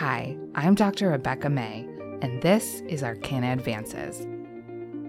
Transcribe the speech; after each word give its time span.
Hi, 0.00 0.34
I'm 0.54 0.76
Dr. 0.76 1.10
Rebecca 1.10 1.50
May, 1.50 1.86
and 2.22 2.40
this 2.40 2.80
is 2.88 3.02
Arcana 3.02 3.52
Advances. 3.52 4.26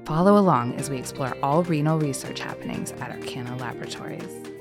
Follow 0.05 0.37
along 0.37 0.75
as 0.75 0.89
we 0.89 0.97
explore 0.97 1.33
all 1.41 1.63
renal 1.63 1.97
research 1.97 2.41
happenings 2.41 2.91
at 2.91 3.09
Arcana 3.09 3.55
Laboratories. 3.55 4.51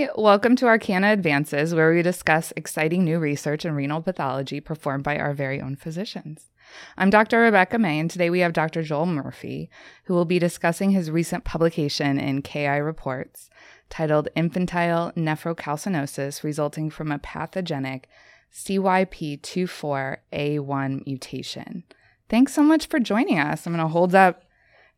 Hi, 0.00 0.08
welcome 0.16 0.56
to 0.56 0.66
Arcana 0.66 1.12
Advances, 1.12 1.72
where 1.74 1.92
we 1.92 2.00
discuss 2.00 2.54
exciting 2.56 3.04
new 3.04 3.18
research 3.18 3.66
in 3.66 3.74
renal 3.74 4.00
pathology 4.00 4.58
performed 4.58 5.04
by 5.04 5.18
our 5.18 5.34
very 5.34 5.60
own 5.60 5.76
physicians. 5.76 6.48
I'm 6.96 7.10
Dr. 7.10 7.40
Rebecca 7.40 7.78
May, 7.78 7.98
and 7.98 8.10
today 8.10 8.30
we 8.30 8.40
have 8.40 8.54
Dr. 8.54 8.82
Joel 8.82 9.04
Murphy, 9.04 9.68
who 10.04 10.14
will 10.14 10.24
be 10.24 10.38
discussing 10.38 10.92
his 10.92 11.10
recent 11.10 11.44
publication 11.44 12.18
in 12.18 12.40
KI 12.40 12.80
Reports 12.80 13.50
titled 13.90 14.30
Infantile 14.34 15.12
Nephrocalcinosis 15.18 16.42
Resulting 16.42 16.88
from 16.88 17.12
a 17.12 17.18
Pathogenic 17.18 18.08
CYP24A1 18.54 21.04
Mutation. 21.04 21.84
Thanks 22.30 22.54
so 22.54 22.62
much 22.62 22.86
for 22.86 23.00
joining 23.00 23.38
us. 23.38 23.66
I'm 23.66 23.74
going 23.74 23.84
to 23.84 23.92
hold 23.92 24.14
up 24.14 24.44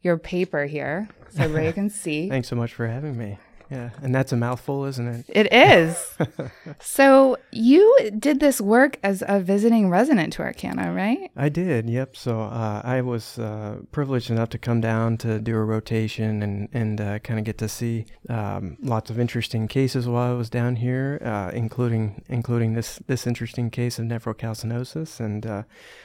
your 0.01 0.17
paper 0.17 0.67
here 0.67 1.09
so 1.31 1.43
everybody 1.43 1.73
can 1.73 1.91
see. 1.91 2.29
Thanks 2.29 2.47
so 2.47 2.55
much 2.55 2.73
for 2.73 2.87
having 2.87 3.19
me. 3.19 3.41
Yeah, 3.73 3.89
and 4.03 4.15
that's 4.15 4.33
a 4.33 4.37
mouthful, 4.37 4.85
isn't 4.85 5.09
it? 5.09 5.25
It 5.29 5.51
is. 5.51 6.15
so 6.81 7.39
you 7.53 8.11
did 8.19 8.39
this 8.39 8.61
work 8.61 8.99
as 9.03 9.23
a 9.27 9.41
visiting 9.41 9.89
resident 9.89 10.35
to 10.35 10.43
Arcana, 10.43 10.93
right? 10.93 11.31
I 11.37 11.49
did. 11.49 11.89
Yep. 11.89 12.15
So 12.15 12.43
uh, 12.43 12.83
I 12.85 13.01
was 13.01 13.39
uh, 13.39 13.79
privileged 13.91 14.31
enough 14.31 14.51
to 14.51 14.59
come 14.59 14.83
down 14.83 15.17
to 15.19 15.39
do 15.39 15.57
a 15.57 15.65
rotation 15.65 16.43
and 16.43 16.69
and 16.75 17.01
uh, 17.01 17.19
kind 17.21 17.39
of 17.39 17.47
get 17.47 17.57
to 17.59 17.69
see 17.69 18.05
um, 18.29 18.77
lots 18.83 19.09
of 19.09 19.19
interesting 19.19 19.69
cases 19.69 20.07
while 20.07 20.33
I 20.33 20.37
was 20.37 20.51
down 20.51 20.77
here, 20.77 21.19
uh, 21.25 21.51
including 21.55 22.23
including 22.29 22.75
this 22.75 23.01
this 23.07 23.27
interesting 23.27 23.71
case 23.71 23.99
of 23.99 24.05
nephrocalcinosis, 24.05 25.19
and 25.19 25.47
uh, 25.47 25.63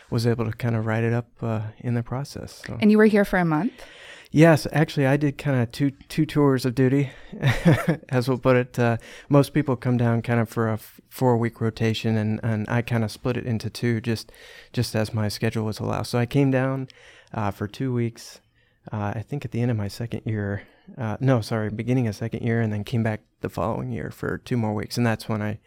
was 0.10 0.26
able 0.26 0.45
to 0.45 0.54
kind 0.54 0.78
of 0.78 0.86
write 0.86 1.04
it 1.04 1.12
up 1.12 1.28
uh, 1.42 1.62
in 1.80 1.95
the 1.95 2.04
process. 2.04 2.64
So. 2.66 2.78
And 2.80 2.92
you 2.92 2.98
were 2.98 3.08
here 3.08 3.26
for 3.26 3.40
a 3.40 3.45
month. 3.45 3.73
Yes, 4.31 4.67
actually, 4.73 5.08
I 5.08 5.16
did 5.16 5.38
kind 5.38 5.61
of 5.61 5.72
two 5.72 5.92
two 5.92 6.25
tours 6.25 6.66
of 6.66 6.75
duty, 6.75 7.11
as 8.09 8.28
we'll 8.28 8.38
put 8.38 8.58
it. 8.58 8.78
Uh, 8.78 8.97
most 9.30 9.53
people 9.53 9.75
come 9.78 9.95
down 9.97 10.22
kind 10.22 10.39
of 10.39 10.50
for 10.50 10.67
a 10.67 10.73
f- 10.73 11.00
four 11.09 11.38
week 11.38 11.61
rotation, 11.61 12.17
and, 12.17 12.39
and 12.44 12.67
I 12.70 12.81
kind 12.81 13.03
of 13.05 13.11
split 13.11 13.38
it 13.38 13.45
into 13.45 13.70
two, 13.70 14.02
just 14.02 14.31
just 14.73 14.95
as 14.95 15.14
my 15.14 15.30
schedule 15.30 15.64
was 15.64 15.80
allowed. 15.80 16.03
So 16.03 16.20
I 16.20 16.25
came 16.25 16.52
down 16.52 16.89
uh, 17.33 17.52
for 17.52 17.67
two 17.67 17.94
weeks. 17.94 18.42
Uh, 18.92 19.14
I 19.16 19.22
think 19.22 19.45
at 19.45 19.52
the 19.52 19.61
end 19.61 19.72
of 19.72 19.78
my 19.78 19.88
second 19.88 20.23
year, 20.25 20.64
uh, 20.98 21.17
no, 21.20 21.39
sorry, 21.42 21.70
beginning 21.70 22.08
of 22.08 22.16
second 22.16 22.44
year, 22.44 22.61
and 22.61 22.72
then 22.72 22.83
came 22.83 23.03
back 23.03 23.22
the 23.42 23.50
following 23.50 23.92
year 23.92 24.11
for 24.11 24.38
two 24.39 24.58
more 24.58 24.73
weeks, 24.73 24.98
and 24.98 25.05
that's 25.05 25.30
when 25.30 25.42
I 25.42 25.59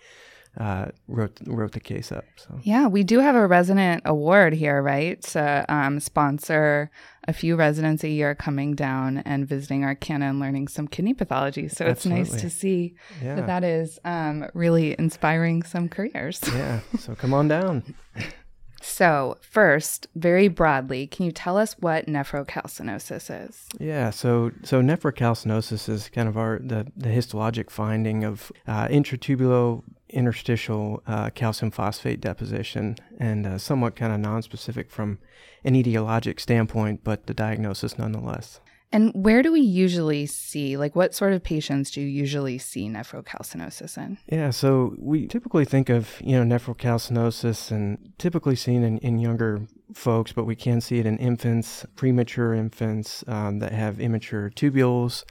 uh, 0.59 0.87
wrote 1.07 1.39
wrote 1.47 1.73
the 1.73 1.81
case 1.81 2.11
up. 2.11 2.25
So 2.37 2.59
yeah, 2.63 2.89
we 2.89 3.05
do 3.05 3.21
have 3.21 3.37
a 3.37 3.47
resident 3.47 4.03
award 4.05 4.53
here, 4.53 4.83
right? 4.83 5.21
To 5.23 5.65
um, 5.69 6.01
sponsor 6.01 6.91
a 7.29 7.33
few 7.33 7.55
residents 7.55 8.03
a 8.03 8.09
year 8.09 8.35
coming 8.35 8.75
down 8.75 9.19
and 9.19 9.47
visiting 9.47 9.85
Arcana 9.85 10.29
and 10.29 10.41
learning 10.41 10.69
some 10.69 10.89
kidney 10.89 11.15
pathology. 11.15 11.69
So 11.69 11.87
Absolutely. 11.87 12.23
it's 12.23 12.33
nice 12.33 12.43
to 12.43 12.51
see 12.51 12.95
yeah, 13.23 13.37
that 13.37 13.47
that 13.47 13.65
is 13.65 13.99
um, 14.05 14.47
really 14.55 14.97
inspiring 14.99 15.63
some 15.63 15.89
careers. 15.89 16.41
yeah. 16.49 16.81
So 16.99 17.15
come 17.15 17.33
on 17.33 17.49
down. 17.49 17.95
So, 18.83 19.37
first, 19.43 20.07
very 20.15 20.49
broadly, 20.49 21.07
can 21.07 21.27
you 21.27 21.33
tell 21.33 21.59
us 21.59 21.75
what 21.81 22.07
nephrocalcinosis 22.07 23.49
is? 23.49 23.67
Yeah, 23.79 24.09
so 24.09 24.53
so 24.63 24.81
nephrocalcinosis 24.81 25.89
is 25.89 26.09
kind 26.09 26.29
of 26.29 26.39
our 26.39 26.59
the, 26.63 26.91
the 26.97 27.11
histologic 27.11 27.69
finding 27.69 28.25
of 28.25 28.51
uh, 28.67 28.89
intratubular 28.89 29.83
interstitial 30.11 31.03
uh, 31.07 31.31
calcium 31.31 31.71
phosphate 31.71 32.21
deposition, 32.21 32.97
and 33.19 33.47
uh, 33.47 33.59
somewhat 33.59 33.97
kind 33.97 34.13
of 34.13 34.21
nonspecific 34.21 34.91
from 34.91 35.19
an 35.65 35.75
etiologic 35.75 36.41
standpoint, 36.41 37.05
but 37.05 37.27
the 37.27 37.35
diagnosis 37.35 37.99
nonetheless. 37.99 38.61
And 38.93 39.13
where 39.15 39.41
do 39.41 39.53
we 39.53 39.61
usually 39.61 40.27
see, 40.27 40.77
like, 40.77 40.97
what 40.97 41.15
sort 41.15 41.33
of 41.33 41.45
patients 41.45 41.93
do 41.93 42.01
you 42.01 42.09
usually 42.09 42.59
see 42.59 42.89
nephrocalcinosis 42.89 43.97
in? 43.97 44.19
Yeah, 44.27 44.51
so 44.51 44.97
we 44.99 45.29
typically 45.29 45.65
think 45.65 45.89
of, 45.89 46.21
you 46.21 46.33
know, 46.33 46.57
nephrocalcinosis 46.57 47.71
and 47.71 48.13
typically 48.19 48.57
seen 48.57 48.83
in, 48.83 48.99
in 48.99 49.21
younger 49.21 49.63
folks, 49.95 50.33
but 50.33 50.45
we 50.45 50.57
can 50.57 50.81
see 50.81 50.99
it 50.99 51.07
in 51.07 51.19
infants, 51.19 51.87
premature 51.95 52.53
infants 52.53 53.23
um, 53.29 53.61
that 53.61 53.73
have 53.73 54.01
immature 54.01 54.51
tubules, 54.51 55.25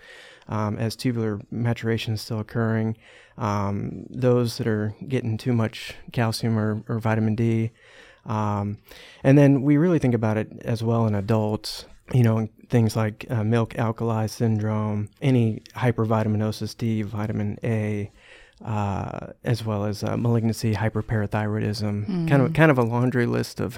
um, 0.50 0.78
as 0.78 0.96
tubular 0.96 1.40
maturation 1.50 2.14
is 2.14 2.22
still 2.22 2.40
occurring. 2.40 2.98
Um, 3.38 4.06
those 4.10 4.58
that 4.58 4.68
are 4.68 4.94
getting 5.08 5.38
too 5.38 5.54
much 5.54 5.96
calcium 6.12 6.60
or, 6.60 6.84
or 6.90 7.00
vitamin 7.00 7.36
D. 7.36 7.72
Um, 8.26 8.80
and 9.24 9.38
then 9.38 9.62
we 9.62 9.78
really 9.78 10.00
think 10.00 10.14
about 10.14 10.38
it 10.38 10.52
as 10.66 10.84
well 10.84 11.08
in 11.08 11.16
adults 11.16 11.86
you 12.14 12.24
know, 12.24 12.48
things 12.70 12.96
like 12.96 13.26
uh, 13.30 13.44
milk 13.44 13.78
alkali 13.78 14.28
syndrome, 14.28 15.10
any 15.22 15.62
hypervitaminosis 15.76 16.76
D, 16.76 17.02
vitamin 17.02 17.58
A, 17.64 18.12
uh, 18.64 19.28
as 19.44 19.64
well 19.64 19.86
as 19.86 20.03
uh, 20.03 20.18
malignancy, 20.18 20.74
hyperparathyroidism, 20.74 22.06
mm. 22.06 22.30
kind 22.30 22.42
of 22.42 22.53
kind 22.53 22.72
of 22.72 22.78
a 22.78 22.84
laundry 22.84 23.25
list 23.25 23.59
of 23.59 23.78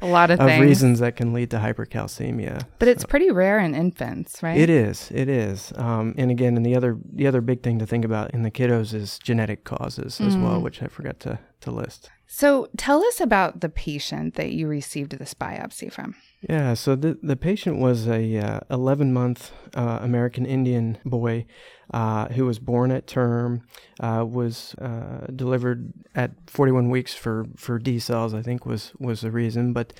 a 0.00 0.06
lot 0.06 0.30
of, 0.30 0.40
of 0.40 0.60
reasons 0.60 1.00
that 1.00 1.16
can 1.16 1.32
lead 1.32 1.50
to 1.50 1.58
hypercalcemia. 1.58 2.66
But 2.78 2.86
so 2.86 2.92
it's 2.92 3.04
pretty 3.04 3.30
rare 3.30 3.58
in 3.58 3.74
infants, 3.74 4.42
right? 4.42 4.56
It 4.56 4.70
is. 4.70 5.10
It 5.14 5.28
is. 5.28 5.72
Um, 5.76 6.14
and 6.16 6.30
again, 6.30 6.56
and 6.56 6.64
the 6.64 6.74
other 6.74 6.98
the 7.12 7.26
other 7.26 7.40
big 7.40 7.62
thing 7.62 7.78
to 7.78 7.86
think 7.86 8.04
about 8.04 8.32
in 8.32 8.42
the 8.42 8.50
kiddos 8.50 8.94
is 8.94 9.18
genetic 9.18 9.64
causes 9.64 10.20
as 10.20 10.36
mm. 10.36 10.44
well, 10.44 10.60
which 10.60 10.82
I 10.82 10.86
forgot 10.86 11.20
to 11.20 11.38
to 11.60 11.70
list. 11.70 12.10
So 12.26 12.68
tell 12.78 13.04
us 13.04 13.20
about 13.20 13.60
the 13.60 13.68
patient 13.68 14.34
that 14.34 14.52
you 14.52 14.66
received 14.66 15.18
this 15.18 15.34
biopsy 15.34 15.92
from. 15.92 16.14
Yeah, 16.48 16.74
so 16.74 16.96
the 16.96 17.18
the 17.22 17.36
patient 17.36 17.78
was 17.78 18.08
a 18.08 18.36
uh, 18.36 18.60
11 18.68 19.12
month 19.12 19.52
uh, 19.76 20.00
American 20.02 20.44
Indian 20.44 20.98
boy 21.04 21.46
uh, 21.94 22.28
who 22.30 22.46
was 22.46 22.58
born 22.58 22.90
at 22.90 23.06
term, 23.06 23.62
uh, 24.00 24.24
was 24.28 24.74
uh, 24.76 25.26
delivered 25.36 25.92
at 26.16 26.32
41 26.48 26.90
weeks 26.90 27.14
for, 27.14 27.46
for 27.56 27.78
decels. 27.78 28.34
I 28.34 28.42
think 28.42 28.66
was 28.66 28.92
was 28.98 29.20
the 29.20 29.30
reason, 29.30 29.72
but 29.72 29.92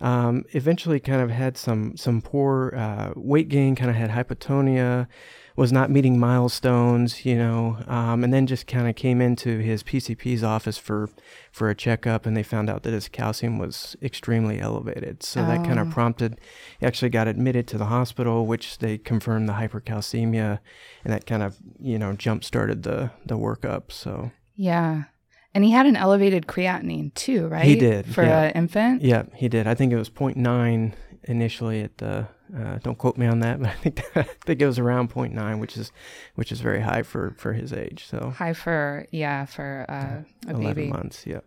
um, 0.00 0.44
eventually 0.52 1.00
kind 1.00 1.22
of 1.22 1.30
had 1.30 1.56
some 1.56 1.96
some 1.96 2.22
poor 2.22 3.12
weight 3.16 3.48
gain, 3.48 3.74
kind 3.74 3.90
of 3.90 3.96
had 3.96 4.10
hypotonia 4.10 5.08
was 5.56 5.72
not 5.72 5.90
meeting 5.90 6.18
milestones, 6.18 7.24
you 7.24 7.36
know, 7.36 7.78
um, 7.86 8.24
and 8.24 8.32
then 8.32 8.46
just 8.46 8.66
kind 8.66 8.88
of 8.88 8.96
came 8.96 9.20
into 9.20 9.58
his 9.58 9.82
PCP's 9.82 10.42
office 10.42 10.78
for 10.78 11.10
for 11.52 11.68
a 11.68 11.74
checkup, 11.74 12.26
and 12.26 12.36
they 12.36 12.42
found 12.42 12.70
out 12.70 12.82
that 12.84 12.92
his 12.92 13.08
calcium 13.08 13.58
was 13.58 13.96
extremely 14.02 14.60
elevated. 14.60 15.22
So 15.22 15.42
oh. 15.42 15.46
that 15.46 15.64
kind 15.64 15.78
of 15.78 15.90
prompted, 15.90 16.40
he 16.78 16.86
actually 16.86 17.10
got 17.10 17.28
admitted 17.28 17.66
to 17.68 17.78
the 17.78 17.86
hospital, 17.86 18.46
which 18.46 18.78
they 18.78 18.98
confirmed 18.98 19.48
the 19.48 19.54
hypercalcemia, 19.54 20.60
and 21.04 21.12
that 21.12 21.26
kind 21.26 21.42
of 21.42 21.58
you 21.78 21.98
know 21.98 22.12
jump 22.12 22.44
started 22.44 22.82
the 22.82 23.10
the 23.26 23.36
workup. 23.36 23.92
So 23.92 24.30
yeah. 24.54 25.04
And 25.52 25.64
he 25.64 25.72
had 25.72 25.86
an 25.86 25.96
elevated 25.96 26.46
creatinine 26.46 27.12
too, 27.14 27.48
right? 27.48 27.64
He 27.64 27.74
did 27.74 28.06
for 28.06 28.22
yeah. 28.22 28.42
an 28.42 28.52
infant. 28.52 29.02
Yeah, 29.02 29.24
he 29.34 29.48
did. 29.48 29.66
I 29.66 29.74
think 29.74 29.92
it 29.92 29.96
was 29.96 30.08
0.9 30.08 30.92
initially 31.24 31.80
at 31.82 31.98
the 31.98 32.28
uh, 32.56 32.78
don't 32.82 32.98
quote 32.98 33.16
me 33.16 33.26
on 33.26 33.40
that, 33.40 33.58
but 33.62 33.68
I 33.68 33.74
think 33.74 34.02
I 34.16 34.22
think 34.22 34.60
it 34.60 34.66
was 34.66 34.78
around 34.78 35.10
0.9, 35.10 35.60
which 35.60 35.76
is 35.76 35.92
which 36.34 36.52
is 36.52 36.60
very 36.60 36.80
high 36.80 37.02
for 37.02 37.34
for 37.36 37.52
his 37.52 37.72
age. 37.72 38.06
So 38.06 38.30
high 38.36 38.52
for 38.52 39.06
yeah 39.10 39.44
for 39.46 39.86
uh, 39.88 40.22
a 40.48 40.54
11 40.54 40.74
baby. 40.74 40.88
months. 40.88 41.26
Yeah. 41.26 41.40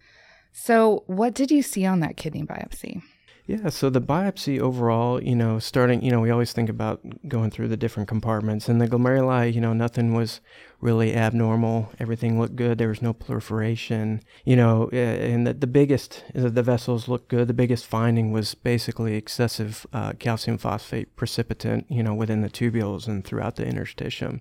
So 0.51 1.03
what 1.07 1.33
did 1.33 1.49
you 1.49 1.63
see 1.63 1.85
on 1.85 1.99
that 2.01 2.15
kidney 2.15 2.43
biopsy? 2.43 3.01
Yeah, 3.45 3.67
so 3.67 3.89
the 3.89 3.99
biopsy 3.99 4.57
overall, 4.57 5.21
you 5.21 5.35
know, 5.35 5.59
starting, 5.59 6.01
you 6.01 6.11
know, 6.11 6.21
we 6.21 6.31
always 6.31 6.53
think 6.53 6.69
about 6.69 7.01
going 7.27 7.51
through 7.51 7.67
the 7.67 7.75
different 7.75 8.07
compartments. 8.07 8.69
And 8.69 8.79
the 8.79 8.87
glomeruli, 8.87 9.53
you 9.53 9.59
know, 9.59 9.73
nothing 9.73 10.13
was 10.13 10.39
really 10.79 11.13
abnormal. 11.13 11.91
Everything 11.99 12.39
looked 12.39 12.55
good. 12.55 12.77
There 12.77 12.87
was 12.87 13.01
no 13.01 13.11
proliferation, 13.11 14.21
you 14.45 14.55
know, 14.55 14.87
and 14.89 15.45
the, 15.45 15.53
the 15.53 15.67
biggest, 15.67 16.23
the 16.33 16.63
vessels 16.63 17.09
looked 17.09 17.27
good. 17.27 17.49
The 17.49 17.53
biggest 17.53 17.85
finding 17.85 18.31
was 18.31 18.55
basically 18.55 19.15
excessive 19.15 19.85
uh, 19.91 20.13
calcium 20.13 20.57
phosphate 20.57 21.13
precipitant, 21.17 21.85
you 21.89 22.01
know, 22.01 22.13
within 22.13 22.41
the 22.41 22.49
tubules 22.49 23.07
and 23.07 23.25
throughout 23.25 23.57
the 23.57 23.65
interstitium. 23.65 24.39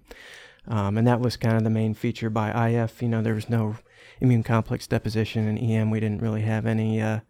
Um, 0.68 0.96
and 0.96 1.08
that 1.08 1.18
was 1.18 1.36
kind 1.36 1.56
of 1.56 1.64
the 1.64 1.70
main 1.70 1.94
feature 1.94 2.30
by 2.30 2.68
IF. 2.68 3.02
You 3.02 3.08
know, 3.08 3.20
there 3.20 3.34
was 3.34 3.50
no 3.50 3.78
immune 4.20 4.44
complex 4.44 4.86
deposition 4.86 5.48
in 5.48 5.58
EM. 5.58 5.90
We 5.90 5.98
didn't 5.98 6.22
really 6.22 6.42
have 6.42 6.66
any. 6.66 7.02
Uh, 7.02 7.20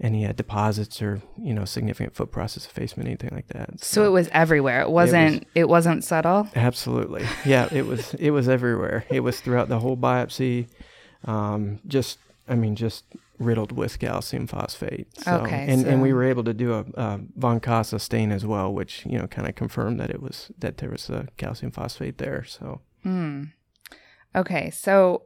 any 0.00 0.26
uh, 0.26 0.32
deposits 0.32 1.02
or 1.02 1.20
you 1.38 1.52
know 1.52 1.64
significant 1.64 2.14
foot 2.14 2.30
process 2.30 2.66
effacement 2.66 3.08
anything 3.08 3.30
like 3.32 3.48
that 3.48 3.78
so, 3.80 4.02
so 4.02 4.06
it 4.06 4.10
was 4.10 4.28
everywhere 4.32 4.80
it 4.80 4.90
wasn't 4.90 5.46
it, 5.54 5.68
was, 5.68 5.86
not 5.86 6.02
subtle 6.02 6.48
absolutely 6.56 7.24
yeah 7.44 7.68
it 7.72 7.86
was 7.86 8.14
it 8.18 8.30
was 8.30 8.48
everywhere 8.48 9.04
it 9.10 9.20
was 9.20 9.40
throughout 9.40 9.68
the 9.68 9.78
whole 9.78 9.96
biopsy 9.96 10.68
um, 11.24 11.78
just 11.86 12.18
i 12.48 12.54
mean 12.54 12.74
just 12.74 13.04
riddled 13.38 13.72
with 13.72 13.98
calcium 13.98 14.46
phosphate 14.46 15.08
so, 15.18 15.36
okay 15.38 15.66
and, 15.68 15.82
so. 15.82 15.88
and 15.88 16.02
we 16.02 16.12
were 16.12 16.24
able 16.24 16.44
to 16.44 16.52
do 16.52 16.74
a, 16.74 16.84
a 16.94 17.20
von 17.36 17.58
Kossa 17.58 17.98
stain 17.98 18.32
as 18.32 18.44
well 18.44 18.72
which 18.72 19.04
you 19.06 19.18
know 19.18 19.26
kind 19.26 19.48
of 19.48 19.54
confirmed 19.54 19.98
that 19.98 20.10
it 20.10 20.20
was 20.20 20.50
that 20.58 20.78
there 20.78 20.90
was 20.90 21.08
a 21.08 21.28
calcium 21.36 21.72
phosphate 21.72 22.18
there 22.18 22.44
so 22.44 22.80
mm. 23.04 23.50
Okay, 24.34 24.70
so 24.70 25.22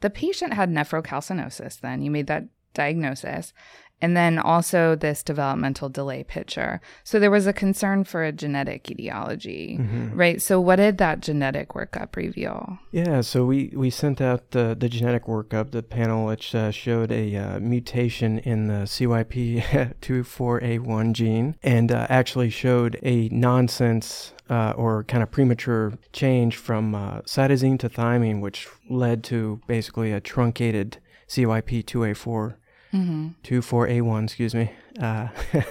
the 0.00 0.10
patient 0.10 0.54
had 0.54 0.70
nephrocalcinosis 0.70 1.80
then. 1.80 2.02
You 2.02 2.10
made 2.10 2.26
that 2.28 2.44
diagnosis. 2.74 3.52
And 4.00 4.16
then 4.16 4.38
also 4.38 4.94
this 4.94 5.22
developmental 5.22 5.88
delay 5.88 6.22
picture. 6.22 6.82
So 7.02 7.18
there 7.18 7.30
was 7.30 7.46
a 7.46 7.52
concern 7.52 8.04
for 8.04 8.22
a 8.22 8.32
genetic 8.32 8.90
etiology, 8.90 9.78
mm-hmm. 9.80 10.14
right? 10.14 10.42
So 10.42 10.60
what 10.60 10.76
did 10.76 10.98
that 10.98 11.20
genetic 11.20 11.70
workup 11.70 12.14
reveal? 12.14 12.78
Yeah, 12.92 13.22
so 13.22 13.46
we, 13.46 13.72
we 13.74 13.88
sent 13.90 14.20
out 14.20 14.50
the, 14.50 14.76
the 14.78 14.90
genetic 14.90 15.24
workup, 15.24 15.70
the 15.70 15.82
panel, 15.82 16.26
which 16.26 16.54
uh, 16.54 16.70
showed 16.70 17.10
a 17.10 17.34
uh, 17.36 17.58
mutation 17.60 18.38
in 18.40 18.66
the 18.66 18.84
CYP24A1 18.84 21.12
gene 21.12 21.56
and 21.62 21.90
uh, 21.90 22.06
actually 22.10 22.50
showed 22.50 22.98
a 23.02 23.30
nonsense 23.30 24.34
uh, 24.48 24.72
or 24.76 25.04
kind 25.04 25.22
of 25.22 25.30
premature 25.30 25.94
change 26.12 26.56
from 26.56 26.94
uh, 26.94 27.20
cytosine 27.22 27.78
to 27.78 27.88
thymine, 27.88 28.40
which 28.40 28.68
led 28.88 29.24
to 29.24 29.60
basically 29.66 30.12
a 30.12 30.20
truncated 30.20 30.98
CYP2A4 31.28 32.54
mm-hmm. 32.92 33.28
24A1, 33.42 34.24
excuse 34.24 34.54
me, 34.54 34.72
uh, 35.00 35.28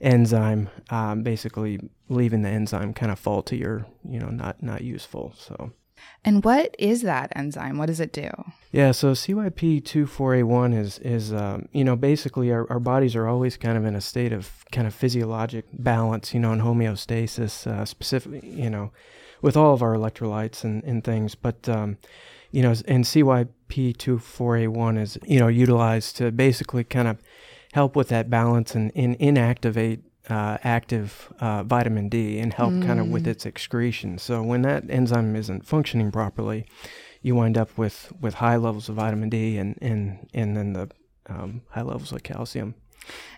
enzyme, 0.00 0.70
um, 0.90 1.22
basically 1.22 1.80
leaving 2.08 2.42
the 2.42 2.48
enzyme 2.48 2.92
kind 2.92 3.10
of 3.10 3.18
faulty 3.18 3.64
or 3.64 3.86
you 4.08 4.18
know 4.18 4.28
not 4.28 4.62
not 4.62 4.82
useful. 4.82 5.32
So. 5.36 5.72
And 6.24 6.44
what 6.44 6.74
is 6.78 7.02
that 7.02 7.32
enzyme? 7.36 7.78
What 7.78 7.86
does 7.86 8.00
it 8.00 8.12
do? 8.12 8.30
Yeah, 8.72 8.92
so 8.92 9.12
CYP24A1 9.12 10.78
is 10.78 10.98
is 10.98 11.32
um, 11.32 11.68
you 11.72 11.84
know 11.84 11.96
basically 11.96 12.52
our, 12.52 12.70
our 12.70 12.80
bodies 12.80 13.14
are 13.14 13.28
always 13.28 13.56
kind 13.56 13.78
of 13.78 13.84
in 13.84 13.94
a 13.94 14.00
state 14.00 14.32
of 14.32 14.64
kind 14.72 14.86
of 14.86 14.94
physiologic 14.94 15.66
balance, 15.72 16.34
you 16.34 16.40
know, 16.40 16.52
and 16.52 16.62
homeostasis, 16.62 17.66
uh, 17.66 17.84
specifically, 17.84 18.48
you 18.48 18.70
know, 18.70 18.90
with 19.42 19.56
all 19.56 19.74
of 19.74 19.82
our 19.82 19.94
electrolytes 19.94 20.64
and, 20.64 20.82
and 20.84 21.04
things. 21.04 21.34
But 21.34 21.68
um, 21.68 21.98
you 22.50 22.62
know, 22.62 22.74
and 22.86 23.06
CYP24A1 23.74 25.00
is, 25.00 25.18
you 25.26 25.40
know, 25.40 25.48
utilized 25.48 26.16
to 26.16 26.30
basically 26.30 26.84
kind 26.84 27.08
of 27.08 27.18
help 27.72 27.96
with 27.96 28.08
that 28.08 28.30
balance 28.30 28.74
and, 28.74 28.92
and 28.94 29.18
inactivate 29.18 30.02
uh, 30.30 30.58
active 30.62 31.32
uh, 31.40 31.62
vitamin 31.64 32.08
D 32.08 32.38
and 32.38 32.54
help 32.54 32.72
mm. 32.72 32.86
kind 32.86 33.00
of 33.00 33.08
with 33.08 33.26
its 33.26 33.44
excretion. 33.44 34.18
So 34.18 34.42
when 34.42 34.62
that 34.62 34.84
enzyme 34.88 35.36
isn't 35.36 35.66
functioning 35.66 36.10
properly, 36.12 36.66
you 37.20 37.34
wind 37.34 37.58
up 37.58 37.76
with, 37.76 38.12
with 38.20 38.34
high 38.34 38.56
levels 38.56 38.88
of 38.88 38.94
vitamin 38.94 39.28
D 39.28 39.58
and, 39.58 39.76
and, 39.82 40.28
and 40.32 40.56
then 40.56 40.72
the 40.72 40.90
um, 41.26 41.62
high 41.70 41.82
levels 41.82 42.12
of 42.12 42.22
calcium. 42.22 42.74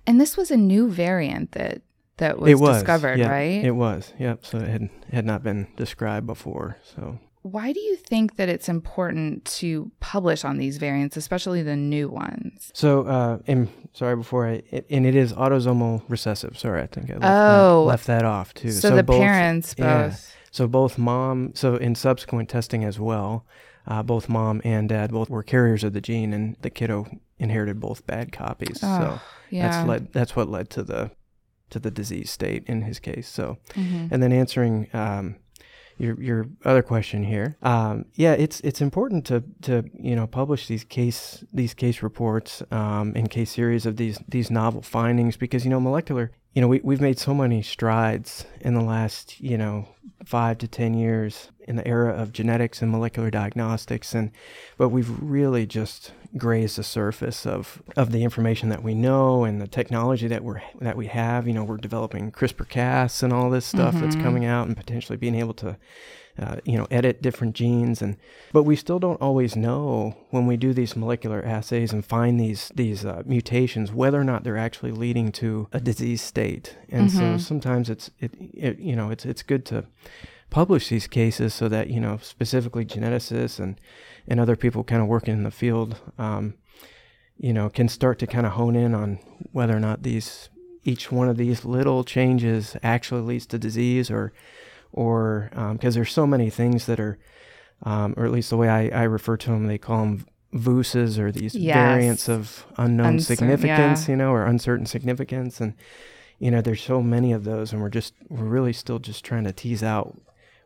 And 0.07 0.21
this 0.21 0.37
was 0.37 0.51
a 0.51 0.57
new 0.57 0.89
variant 0.91 1.53
that 1.53 1.83
that 2.19 2.39
was, 2.39 2.55
was 2.57 2.77
discovered, 2.79 3.19
yeah, 3.19 3.29
right? 3.29 3.65
It 3.65 3.73
was. 3.73 4.13
Yep. 4.19 4.47
So 4.47 4.59
it 4.59 4.69
had 4.69 4.91
had 5.11 5.27
not 5.27 5.43
been 5.43 5.69
described 5.77 6.27
before. 6.27 6.79
So 6.83 7.19
why 7.47 7.73
do 7.73 7.81
you 7.81 7.97
think 7.97 8.37
that 8.37 8.49
it's 8.49 8.69
important 8.69 9.45
to 9.45 9.91
publish 10.01 10.45
on 10.45 10.59
these 10.59 10.79
variants, 10.79 11.17
especially 11.17 11.63
the 11.63 11.77
new 11.77 12.09
ones? 12.09 12.71
So, 12.75 13.03
uh, 13.07 13.39
and 13.47 13.69
sorry, 13.93 14.17
before 14.17 14.49
I, 14.49 14.63
it, 14.71 14.87
and 14.91 15.07
it 15.07 15.15
is 15.15 15.33
autosomal 15.33 16.03
recessive. 16.09 16.59
Sorry, 16.59 16.83
I 16.83 16.87
think 16.87 17.11
I 17.11 17.15
left, 17.15 17.25
oh, 17.25 17.81
that, 17.81 17.89
left 17.89 18.07
that 18.09 18.25
off 18.25 18.53
too. 18.53 18.73
So, 18.73 18.89
so 18.89 18.97
the 18.97 19.03
both, 19.03 19.21
parents 19.21 19.75
both. 19.75 19.87
Yeah, 19.87 20.15
so 20.51 20.67
both 20.67 20.99
mom, 20.99 21.53
so 21.55 21.77
in 21.77 21.95
subsequent 21.95 22.49
testing 22.49 22.85
as 22.85 22.99
well, 22.99 23.47
uh, 23.87 24.03
both 24.03 24.29
mom 24.29 24.61
and 24.65 24.89
dad 24.89 25.13
both 25.13 25.31
were 25.31 25.45
carriers 25.45 25.85
of 25.85 25.93
the 25.93 26.01
gene, 26.01 26.33
and 26.33 26.57
the 26.63 26.71
kiddo 26.71 27.07
inherited 27.39 27.79
both 27.79 28.07
bad 28.07 28.33
copies. 28.33 28.81
Oh, 28.83 28.99
so 28.99 29.21
yeah. 29.51 29.69
that's 29.69 29.89
led, 29.89 30.13
that's 30.13 30.35
what 30.35 30.49
led 30.49 30.69
to 30.71 30.83
the 30.83 31.13
to 31.71 31.79
the 31.79 31.91
disease 31.91 32.31
state 32.31 32.65
in 32.67 32.83
his 32.83 32.99
case. 32.99 33.29
So, 33.29 33.59
mm-hmm. 33.75 34.09
and 34.11 34.23
then 34.23 34.33
answering. 34.33 34.89
Um, 34.93 35.37
your 35.99 36.21
your 36.21 36.47
other 36.65 36.83
question 36.83 37.25
here. 37.25 37.57
Um, 37.63 38.07
yeah, 38.15 38.33
it's 38.33 38.61
it's 38.61 38.81
important 38.81 39.25
to 39.27 39.43
to 39.63 39.85
you 39.99 40.15
know 40.17 40.27
publish 40.27 40.67
these 40.67 40.85
case 40.85 41.45
these 41.53 41.75
case 41.75 42.03
reports 42.03 42.63
um, 42.71 43.13
and 43.17 43.31
case 43.31 43.51
series 43.51 43.87
of 43.87 43.97
these 43.97 44.19
these 44.29 44.51
novel 44.51 44.83
findings 44.83 45.37
because 45.37 45.65
you 45.65 45.71
know 45.71 45.81
molecular 45.81 46.33
you 46.57 46.63
know 46.63 46.69
we 46.69 46.81
we've 46.83 47.03
made 47.03 47.19
so 47.19 47.35
many 47.35 47.61
strides 47.61 48.47
in 48.63 48.73
the 48.73 48.81
last 48.81 49.39
you 49.41 49.59
know 49.59 49.87
five 50.25 50.57
to 50.57 50.67
ten 50.67 50.95
years 50.95 51.51
in 51.69 51.77
the 51.77 51.87
era 51.87 52.15
of 52.15 52.33
genetics 52.33 52.81
and 52.81 52.91
molecular 52.91 53.31
diagnostics 53.31 54.15
and 54.15 54.31
but 54.79 54.89
we've 54.89 55.23
really 55.23 55.67
just 55.67 56.13
grazed 56.39 56.79
the 56.79 56.83
surface 56.83 57.45
of 57.45 57.83
of 57.95 58.11
the 58.11 58.25
information 58.25 58.71
that 58.71 58.83
we 58.83 58.95
know 58.95 59.45
and 59.45 59.61
the 59.61 59.69
technology 59.69 60.27
that 60.29 60.43
we're 60.43 60.63
that 60.81 60.97
we 60.97 61.09
have 61.09 61.47
you 61.47 61.53
know 61.53 61.63
we're 61.63 61.77
developing 61.77 62.33
CRISPR 62.33 62.67
Cas 62.67 63.23
and 63.23 63.35
all 63.35 63.51
this 63.51 63.67
stuff 63.67 63.95
mm-hmm. 63.95 64.05
that's 64.05 64.17
coming 64.17 64.47
out 64.47 64.67
and 64.67 64.79
potentially 64.79 65.19
being 65.19 65.35
able 65.35 65.55
to 65.55 65.77
uh, 66.39 66.57
you 66.65 66.77
know 66.77 66.87
edit 66.91 67.23
different 67.23 67.55
genes 67.55 68.03
and 68.03 68.17
but 68.53 68.65
we 68.65 68.77
still 68.77 68.99
don't 68.99 69.21
always 69.21 69.57
know 69.57 70.17
when 70.31 70.47
we 70.47 70.57
do 70.57 70.73
these 70.75 70.95
molecular 70.95 71.43
assays 71.43 71.93
and 71.93 72.05
find 72.05 72.39
these 72.39 72.71
these 72.75 73.05
uh, 73.05 73.23
mutations 73.25 73.93
whether 73.93 74.21
or 74.21 74.25
not 74.25 74.45
they're 74.45 74.59
actually 74.59 74.93
leading 74.93 75.33
to 75.33 75.69
a 75.73 75.81
disease 75.81 76.21
state 76.21 76.77
and 76.91 77.09
mm-hmm. 77.09 77.19
so 77.19 77.39
sometimes 77.39 77.89
it's 77.89 78.11
it, 78.21 78.33
it 78.53 78.79
you 78.79 78.95
know 78.95 79.11
it's 79.11 79.25
it's 79.25 79.43
good 79.43 79.65
to 79.65 79.85
publish 80.51 80.89
these 80.89 81.07
cases 81.07 81.55
so 81.55 81.69
that 81.69 81.89
you 81.89 82.01
know 82.01 82.19
specifically 82.21 82.85
geneticists 82.85 83.59
and 83.59 83.81
and 84.29 84.39
other 84.39 84.57
people 84.57 84.85
kind 84.85 85.03
of 85.03 85.09
working 85.09 85.35
in 85.35 85.43
the 85.43 85.51
field 85.51 86.01
um, 86.19 86.55
you 87.39 87.53
know 87.53 87.69
can 87.69 87.89
start 87.89 88.19
to 88.19 88.27
kind 88.27 88.47
of 88.47 88.53
hone 88.53 88.77
in 88.77 88.95
on 88.95 89.19
whether 89.53 89.77
or 89.77 89.81
not 89.81 90.03
these 90.03 90.51
each 90.85 91.11
one 91.11 91.29
of 91.29 91.37
these 91.37 91.65
little 91.65 92.05
changes 92.05 92.77
actually 92.83 93.23
leads 93.23 93.47
to 93.47 93.59
disease 93.59 94.11
or 94.11 94.33
or 94.93 95.49
because 95.51 95.97
um, 95.97 95.99
there's 95.99 96.13
so 96.13 96.27
many 96.27 96.51
things 96.51 96.87
that 96.87 97.01
are 97.01 97.19
um, 97.83 98.15
or 98.17 98.25
at 98.25 98.33
least 98.33 98.51
the 98.51 98.57
way 98.57 98.69
I, 98.69 98.89
I 98.89 99.03
refer 99.05 99.37
to 99.37 99.51
them 99.51 99.67
they 99.67 99.79
call 99.79 100.01
them 100.01 100.27
VUSes 100.55 101.19
or 101.19 101.31
these 101.31 101.55
yes. 101.55 101.75
variants 101.75 102.29
of 102.29 102.65
unknown 102.79 103.21
significance 103.21 104.07
yeah. 104.07 104.13
you 104.13 104.17
know 104.17 104.31
or 104.33 104.45
uncertain 104.45 104.87
significance 104.87 105.61
and 105.61 105.75
you 106.39 106.51
know 106.51 106.61
there's 106.61 106.83
so 106.83 107.03
many 107.03 107.33
of 107.33 107.45
those 107.45 107.73
and 107.73 107.83
we're 107.83 107.91
just 107.91 108.15
we're 108.29 108.45
really 108.45 108.73
still 108.73 108.99
just 108.99 109.25
trying 109.25 109.45
to 109.45 109.53
tease 109.53 109.83
out 109.83 110.19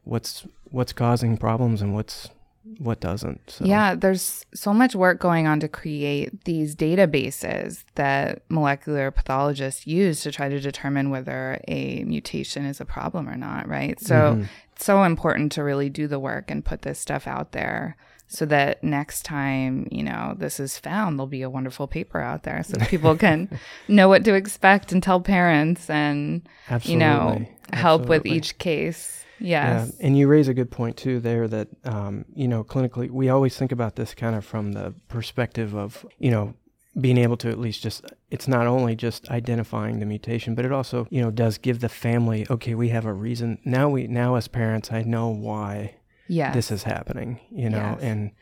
what's 0.05 0.47
what's 0.65 0.93
causing 0.93 1.37
problems 1.37 1.83
and 1.83 1.95
what's 1.95 2.31
what 2.79 3.01
doesn't. 3.01 3.41
So. 3.51 3.65
Yeah, 3.65 3.95
there's 3.95 4.45
so 4.55 4.75
much 4.75 4.95
work 4.95 5.19
going 5.19 5.47
on 5.47 5.61
to 5.61 5.69
create 5.69 6.45
these 6.45 6.77
databases 6.77 7.85
that 7.95 8.43
molecular 8.49 9.11
pathologists 9.11 9.87
use 9.87 10.23
to 10.23 10.33
try 10.33 10.49
to 10.49 10.61
determine 10.61 11.11
whether 11.11 11.61
a 11.69 12.05
mutation 12.05 12.67
is 12.67 12.81
a 12.81 12.85
problem 12.85 13.29
or 13.29 13.37
not, 13.37 13.67
right? 13.67 13.99
So 13.99 14.15
mm-hmm. 14.15 14.45
it's 14.75 14.85
so 14.85 15.05
important 15.05 15.53
to 15.53 15.65
really 15.65 15.89
do 15.89 16.07
the 16.07 16.19
work 16.19 16.51
and 16.51 16.65
put 16.65 16.83
this 16.83 16.99
stuff 16.99 17.27
out 17.27 17.53
there 17.53 17.97
so 18.33 18.47
that 18.47 18.85
next 18.85 19.25
time, 19.25 19.89
you 19.91 20.05
know, 20.05 20.37
this 20.39 20.61
is 20.61 20.79
found, 20.79 21.19
there'll 21.19 21.27
be 21.27 21.43
a 21.43 21.51
wonderful 21.51 21.89
paper 21.89 22.21
out 22.21 22.45
there 22.45 22.63
so 22.63 22.79
people 22.87 23.17
can 23.17 23.59
know 23.89 24.09
what 24.09 24.25
to 24.25 24.35
expect 24.35 24.93
and 24.93 25.03
tell 25.03 25.21
parents 25.21 25.91
and, 25.91 26.49
Absolutely. 26.69 26.93
you 26.93 26.99
know, 26.99 27.47
help 27.73 28.03
Absolutely. 28.03 28.19
with 28.19 28.27
each 28.27 28.59
case. 28.59 29.25
Yes. 29.41 29.93
Yeah. 29.99 30.07
And 30.07 30.17
you 30.17 30.29
raise 30.29 30.49
a 30.49 30.55
good 30.55 30.71
point 30.71 30.97
too 30.97 31.21
there 31.21 31.49
that, 31.49 31.69
um, 31.85 32.25
you 32.35 32.47
know, 32.47 32.63
clinically, 32.63 33.11
we 33.11 33.29
always 33.29 33.57
think 33.57 33.73
about 33.73 33.97
this 33.97 34.15
kind 34.15 34.37
of 34.37 34.45
from 34.45 34.73
the 34.73 34.95
perspective 35.09 35.75
of, 35.75 36.07
you 36.19 36.31
know, 36.31 36.55
being 36.99 37.19
able 37.19 37.37
to 37.37 37.49
at 37.49 37.59
least 37.59 37.83
just 37.83 38.05
it's 38.31 38.49
not 38.49 38.67
only 38.67 38.97
just 38.97 39.31
identifying 39.31 40.01
the 40.01 40.07
mutation 40.07 40.57
but 40.57 40.65
it 40.65 40.73
also 40.73 41.07
you 41.11 41.23
know 41.23 41.31
does 41.31 41.57
give 41.57 41.79
the 41.81 41.89
family 41.89 42.47
okay 42.51 42.75
we 42.75 42.89
have 42.89 43.07
a 43.07 43.13
reason 43.13 43.59
now 43.65 43.89
we 43.89 44.09
now 44.09 44.35
as 44.35 44.49
parents 44.49 44.91
i 44.91 45.03
know 45.03 45.29
why 45.29 45.95
yes. 46.27 46.53
this 46.53 46.71
is 46.71 46.83
happening 46.83 47.39
you 47.51 47.71
know 47.71 47.97
yes. 47.97 47.99
and 48.01 48.33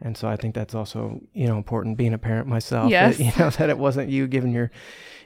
and 0.00 0.16
so 0.16 0.26
i 0.26 0.34
think 0.34 0.52
that's 0.52 0.74
also 0.74 1.20
you 1.32 1.46
know 1.46 1.56
important 1.56 1.96
being 1.96 2.12
a 2.12 2.18
parent 2.18 2.48
myself 2.48 2.90
yes. 2.90 3.18
that, 3.18 3.24
you 3.24 3.32
know 3.38 3.50
that 3.58 3.70
it 3.70 3.78
wasn't 3.78 4.08
you 4.08 4.26
giving 4.26 4.52
your 4.52 4.70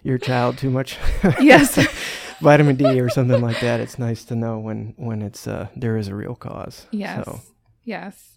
your 0.03 0.19
child 0.19 0.59
too 0.59 0.71
much 0.71 0.99
yes 1.41 1.79
vitamin 2.41 2.77
D 2.77 3.01
or 3.01 3.09
something 3.09 3.41
like 3.41 3.61
that. 3.61 3.81
It's 3.81 3.99
nice 3.99 4.25
to 4.27 4.37
know 4.37 4.59
when 4.59 4.95
when 4.97 5.23
it's 5.23 5.47
uh, 5.47 5.69
there 5.77 5.97
is 5.97 6.09
a 6.09 6.15
real 6.15 6.35
cause. 6.35 6.87
Yes. 6.91 7.25
So. 7.25 7.41
Yes. 7.85 8.37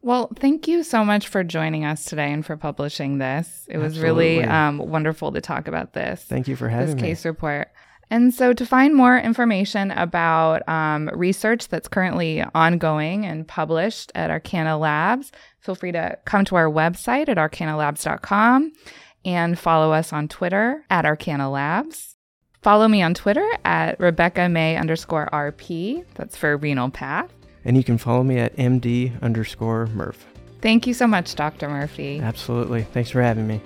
Well, 0.00 0.30
thank 0.36 0.68
you 0.68 0.84
so 0.84 1.04
much 1.04 1.26
for 1.26 1.42
joining 1.42 1.84
us 1.84 2.04
today 2.04 2.32
and 2.32 2.46
for 2.46 2.56
publishing 2.56 3.18
this. 3.18 3.66
It 3.68 3.78
was 3.78 3.94
Absolutely. 3.94 4.38
really 4.38 4.44
um, 4.44 4.78
wonderful 4.78 5.32
to 5.32 5.40
talk 5.40 5.66
about 5.66 5.92
this. 5.92 6.22
Thank 6.22 6.46
you 6.46 6.54
for 6.54 6.68
having 6.68 6.86
this 6.86 6.94
me. 6.94 7.02
case 7.02 7.24
report. 7.24 7.68
And 8.10 8.32
so, 8.32 8.52
to 8.54 8.64
find 8.64 8.94
more 8.94 9.18
information 9.18 9.90
about 9.90 10.66
um, 10.68 11.10
research 11.12 11.68
that's 11.68 11.88
currently 11.88 12.42
ongoing 12.54 13.26
and 13.26 13.46
published 13.46 14.10
at 14.14 14.30
Arcana 14.30 14.78
Labs, 14.78 15.30
feel 15.60 15.74
free 15.74 15.92
to 15.92 16.16
come 16.24 16.44
to 16.46 16.56
our 16.56 16.70
website 16.70 17.28
at 17.28 17.36
arcanalabs.com 17.36 18.72
and 19.24 19.58
follow 19.58 19.92
us 19.92 20.12
on 20.12 20.28
Twitter 20.28 20.84
at 20.88 21.04
Arcana 21.04 21.50
Labs. 21.50 22.16
Follow 22.68 22.86
me 22.86 23.00
on 23.00 23.14
Twitter 23.14 23.48
at 23.64 23.98
Rebecca 23.98 24.46
May 24.46 24.76
underscore 24.76 25.30
RP. 25.32 26.04
That's 26.16 26.36
for 26.36 26.54
renal 26.58 26.90
path. 26.90 27.32
And 27.64 27.78
you 27.78 27.82
can 27.82 27.96
follow 27.96 28.22
me 28.22 28.36
at 28.36 28.54
MD 28.56 29.18
underscore 29.22 29.86
Murph. 29.94 30.26
Thank 30.60 30.86
you 30.86 30.92
so 30.92 31.06
much, 31.06 31.34
Dr. 31.34 31.70
Murphy. 31.70 32.20
Absolutely. 32.20 32.82
Thanks 32.82 33.08
for 33.08 33.22
having 33.22 33.46
me. 33.46 33.62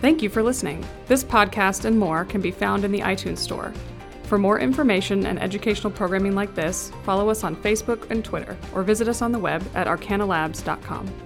Thank 0.00 0.22
you 0.22 0.30
for 0.30 0.42
listening. 0.42 0.82
This 1.08 1.22
podcast 1.22 1.84
and 1.84 1.98
more 1.98 2.24
can 2.24 2.40
be 2.40 2.50
found 2.50 2.86
in 2.86 2.90
the 2.92 3.00
iTunes 3.00 3.40
Store. 3.40 3.74
For 4.26 4.38
more 4.38 4.58
information 4.58 5.24
and 5.24 5.40
educational 5.40 5.92
programming 5.92 6.34
like 6.34 6.54
this, 6.54 6.90
follow 7.04 7.30
us 7.30 7.44
on 7.44 7.54
Facebook 7.56 8.10
and 8.10 8.24
Twitter, 8.24 8.56
or 8.74 8.82
visit 8.82 9.08
us 9.08 9.22
on 9.22 9.30
the 9.30 9.38
web 9.38 9.62
at 9.74 9.86
arcanalabs.com. 9.86 11.25